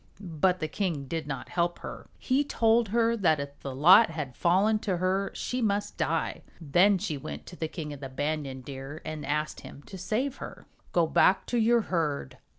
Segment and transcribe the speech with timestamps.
[0.19, 2.09] But the king did not help her.
[2.17, 6.41] He told her that if the lot had fallen to her she must die.
[6.59, 10.37] Then she went to the King of the Banyan Deer and asked him to save
[10.37, 10.65] her.
[10.91, 12.39] "Go back to your herd.